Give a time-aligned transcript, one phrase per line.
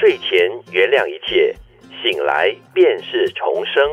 [0.00, 1.54] 睡前原谅一切，
[2.02, 3.84] 醒来便是重生。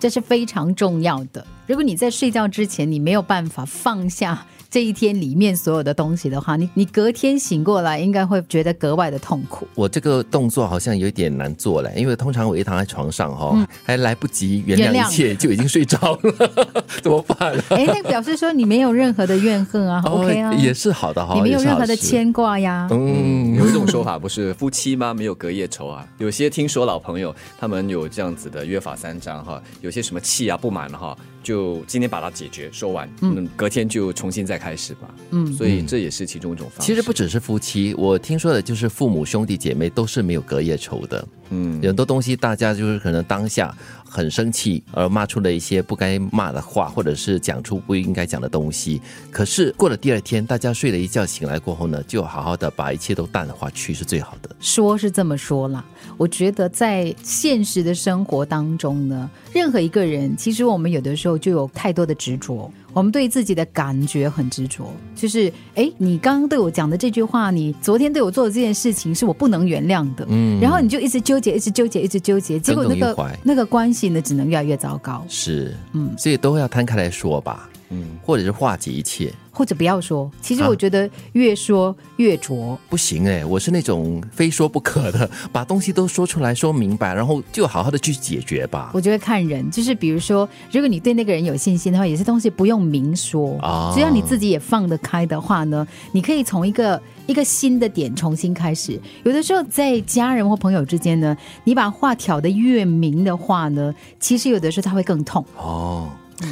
[0.00, 1.46] 这是非常重要的。
[1.66, 4.44] 如果你在睡觉之前，你没有办法放下。
[4.68, 9.68] 这一天里面所有的东西的话，你你隔天醒过来，应该会觉得格外的痛苦。
[9.74, 17.54] 我这个动作好像有点难做嘞，因为通常我一躺在床上哈，还来不及原谅一切，就已经睡着了， 怎么办？
[17.68, 22.88] 哎，那表示说你没有任何的怨恨啊，OK 啊，也是好的哈，你没有任何的牵挂呀。
[22.90, 25.12] 嗯，有一种说法不是夫妻吗？
[25.12, 26.08] 没有隔夜仇啊。
[26.16, 31.14] 有些听说老朋友他们有这样子的约法三章哈，有些什么气啊不满哈。
[31.42, 31.51] 就
[31.86, 36.86] 今天把它解决说完，嗯，隔天就重新再开始吧，嗯，所以这也是其中一种方式。
[36.86, 43.74] 其实不只是夫妻，我听说的就是父母兄弟姐妹都是没有隔夜仇的，嗯，很多东西大家就是可能当下
[44.08, 54.48] 很生气而骂出了一些不该骂的话，或者是讲出不应该讲的东西，可是过了第二天，大家睡了一觉醒来过后呢，就好好的把一切都淡化去是最好的。
[54.58, 55.84] 说是这么说啦，
[56.16, 61.42] 我觉得在现实的生活当中呢，任何一个人，其实我们有的时候。
[61.42, 75.26] 就有太多的执着，我们对自己的感觉很执着，就是哎，你刚刚对我讲的这句话，你昨天对我做的这件事情，是我不能原谅的，嗯，然后你就一直纠结，一直纠结，一直纠结，结果那个那个关系呢，只能越来越糟糕。
[75.28, 79.32] 是，嗯，所以都要摊开来说吧，嗯，或者是化解一切。
[79.54, 88.90] 或者不要说，其实我觉得越说越浊，不行哎，我是那种非说不可的， 把东西都说出来说明白，然后就好好的去解决吧。
[88.94, 93.58] 我觉得看人，就是比如说，如果你对那个人有信心的话，有些东西不用明说，
[93.94, 98.98] 只要你自己也放得开的话呢，你可以从一个一个新的点重新开始。
[99.22, 106.08] 有的时候在家人或朋友之间呢，你把话挑得越明的话呢，其实有的时候他会更痛哦。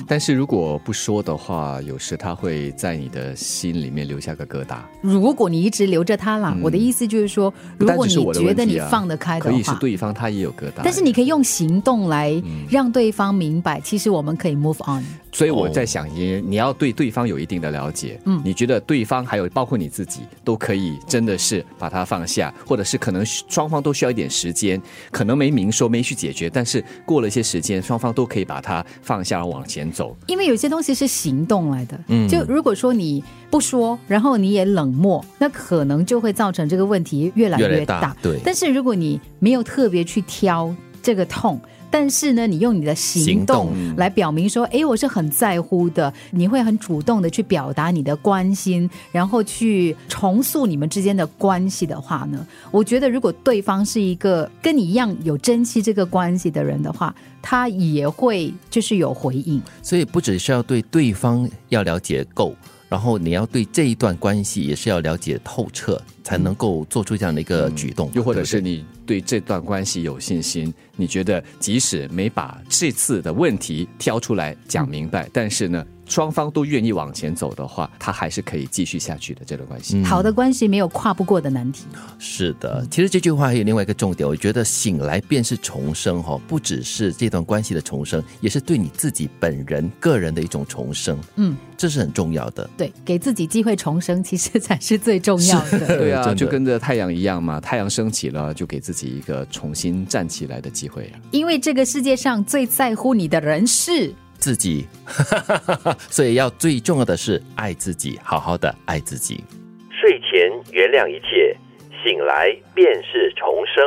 [0.07, 4.79] 但是如果不说的话，有时他会在你的心里面留下个疙瘩。
[5.01, 10.81] 如果你一直留着他啦，我的意思就是说，如果你觉得你放得开的话，可以是对方他也有疙瘩。
[10.83, 15.05] 但是你可以用行动来让对方明白，其实我们可以 move on。
[15.33, 24.81] 所以我在想，你你要对对方有一定的了解，嗯，你觉得对方还有包括你自己都可以，真的是把它放下，或者是可能双方都需要一点时间，
[25.11, 30.17] 可能没明说没去解决，但是过了一些时间，双方都可以把它放下往前走。
[30.27, 38.17] 因为有些东西是行动来的，嗯，就如果说你不说，然后你也冷漠，那可能就会造成这个问题越来越大。
[38.21, 41.61] 对，但是如果你没有特别去挑这个痛。
[41.91, 59.61] 但是呢，你用你的行动来表明说，哎，我是很在乎的，你会很主动的去表达你的关心，然后去重塑你们之间的关系的话呢，我觉得如果对方是一个跟你一样有珍惜这个关系的人的话，他也会就是有回应。
[59.83, 62.55] 所以不只是要对对方要了解够。
[62.91, 68.11] 然后你要对这一段关系也是要了解透彻，才能够做出这样的一个举动。
[68.15, 75.87] 又或者是你对这段关系有信心，你觉得即使没把这次的问题挑出来讲明白，但是呢？
[76.11, 79.43] 双方都愿意往前走的话，他还是可以继续下去的。
[79.47, 81.85] 这段关系，好的关系没有跨不过的难题。
[82.19, 91.17] 是的，其实这句话还有另外一个重点，我觉得醒来便是重生哈，不只是这段关系的重生，也是对你自己本人个人的一种重生。
[91.37, 92.69] 嗯，这是很重要的。
[92.77, 95.87] 对，给自己机会重生，其实才是最重要的。
[95.97, 101.13] 对啊，就跟着太阳一样嘛，太阳升起了，就给自己一个重新站起来的机会。
[101.31, 104.13] 因为这个世界上最在乎你的人是。
[104.41, 104.87] 自己，
[106.11, 109.45] 所以要最重要的是爱自己，好好的爱自己。
[109.91, 111.55] 睡前原谅一切，
[112.03, 113.85] 醒来便是重生。